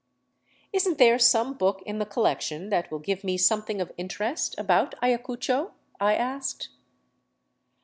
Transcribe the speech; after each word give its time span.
Is 0.73 0.87
n't 0.89 0.97
there 0.97 1.19
some 1.19 1.53
book 1.53 1.83
in 1.85 1.99
the 1.99 2.07
collection 2.07 2.69
that 2.69 2.89
will 2.89 2.97
give 2.97 3.23
me 3.23 3.37
something 3.37 3.79
of 3.79 3.91
interest 3.97 4.55
about 4.57 4.95
Ayacucho?" 5.03 5.73
I 5.99 6.15
asked. 6.15 6.69